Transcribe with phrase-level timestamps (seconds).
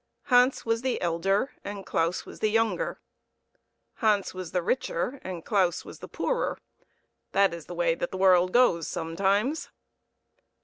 [0.23, 2.99] Hans was the elder and Claus was the younger;
[3.97, 6.57] Hans was the richer and Claus was the poorer
[7.33, 9.69] that is the way that the world goes sometimes.